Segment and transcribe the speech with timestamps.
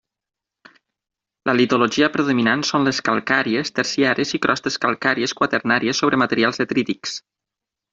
[1.49, 7.19] La litologia predominant són les calcàries terciàries i crostes calcàries quaternàries sobre materials detrítics.